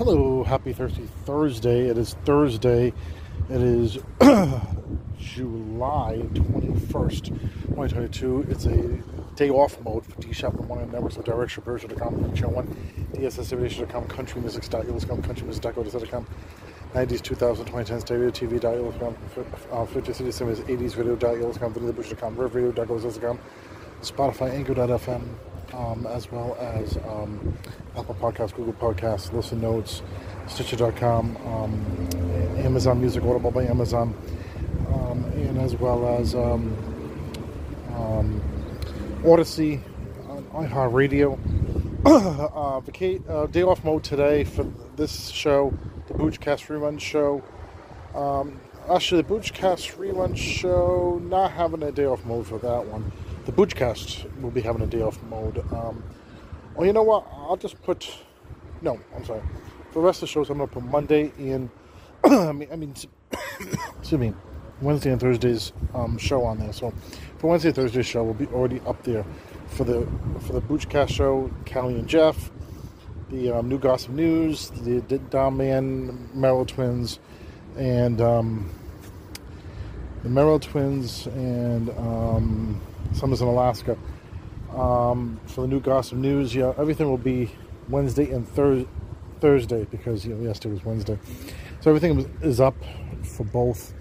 [0.00, 1.06] Hello, happy Thursday.
[1.26, 1.88] Thursday.
[1.90, 2.94] It is Thursday.
[3.50, 3.98] It is
[5.18, 8.46] July 21st, 2022.
[8.48, 8.98] It's a
[9.36, 12.66] day off mode for D Shop and One Networks of Direction Version.com, Channel 1,
[13.12, 16.26] DSS.com, CountryMusic.com, CountryMusic.com,
[16.94, 19.14] 90s, 2000, 2010s, Stereo TV.com,
[19.70, 23.38] uh, 50 City Cinemas, 80s Video.com, VidioTheButcher.com, RivRadio.com,
[24.00, 27.56] Spotify, Anchor.fm, um, as well as um,
[27.96, 30.02] Apple Podcasts, Google Podcasts, Listen Notes,
[30.46, 32.08] Stitcher.com, um,
[32.58, 34.14] Amazon Music, Audible by Amazon,
[34.88, 36.76] um, and as well as um,
[39.24, 39.80] Odyssey,
[40.54, 41.38] iHeartRadio.
[42.06, 44.66] uh, vacate, uh, day off mode today for
[44.96, 45.72] this show,
[46.08, 47.42] the Boochcast Rerun Show.
[48.14, 48.58] Um,
[48.90, 53.12] actually, the Boochcast Rerun Show, not having a day off mode for that one
[53.44, 55.58] the Boochcast will be having a day off mode.
[55.72, 56.02] Um,
[56.74, 57.26] well, you know what?
[57.32, 58.10] I'll just put.
[58.82, 59.42] No, I'm sorry.
[59.88, 61.70] For the rest of the shows, I'm going to put Monday and.
[62.24, 62.94] I mean, I mean,
[63.98, 64.34] excuse me,
[64.80, 66.72] Wednesday and Thursday's um, show on there.
[66.72, 66.92] So
[67.38, 69.24] for Wednesday Thursday's show, we'll be already up there
[69.68, 70.06] for the
[70.40, 71.50] for the Boochcast show.
[71.70, 72.50] Callie and Jeff,
[73.30, 77.18] the um, new gossip news, the Dom Man, Merrell Twins,
[77.76, 78.70] and um,
[80.22, 81.90] the Merrell Twins and.
[83.10, 83.96] Um, Summers in Alaska.
[84.74, 87.50] Um, for the new gossip news, yeah, everything will be
[87.88, 91.18] Wednesday and Thursday because you know yesterday was Wednesday,
[91.80, 92.76] so everything is up
[93.24, 93.92] for both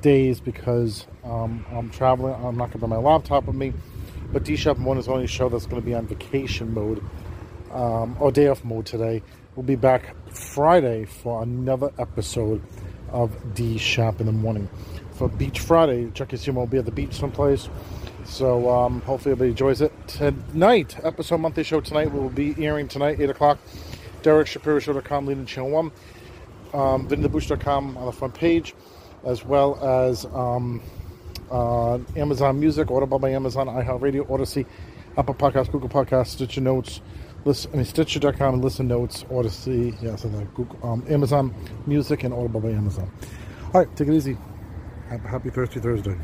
[0.00, 2.34] days because um, I'm traveling.
[2.34, 3.72] I'm not going to bring my laptop with me,
[4.32, 7.04] but D Shop One is the only show that's going to be on vacation mode
[7.72, 9.22] um, or day off mode today.
[9.56, 12.62] We'll be back Friday for another episode
[13.10, 14.68] of D Shop in the morning.
[15.22, 17.68] For Beach Friday, Chucky Sumo will be at the beach someplace.
[18.24, 19.92] So um, hopefully everybody enjoys it.
[20.08, 23.58] Tonight, episode monthly show tonight we will be airing tonight, 8 o'clock.
[24.22, 25.92] Derek DerekShapiroShow.com, leading channel 1.
[26.74, 28.74] Um, VinTheBooch.com on the front page,
[29.24, 30.82] as well as um,
[31.52, 34.66] uh, Amazon Music, Audible by Amazon, iHeartRadio, Odyssey,
[35.16, 37.00] Apple Podcasts, Google Podcasts, Stitcher Notes,
[37.44, 41.54] listen, I mean, Stitcher.com and Listen Notes, Odyssey, yes, and Google, um, Amazon
[41.86, 43.08] Music, and Audible by Amazon.
[43.72, 44.36] All right, take it easy.
[45.08, 46.16] Happy Thursday, Thursday.